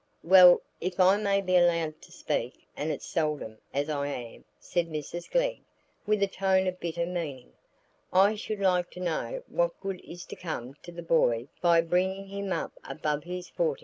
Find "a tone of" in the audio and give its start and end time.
6.23-6.79